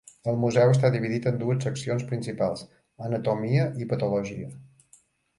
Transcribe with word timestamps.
El 0.31 0.37
museu 0.43 0.71
està 0.75 0.89
dividit 0.93 1.25
en 1.31 1.35
dues 1.41 1.59
seccions 1.65 2.05
principals: 2.11 2.63
Anatomia 3.09 3.67
i 3.85 3.87
Patologia. 3.93 4.49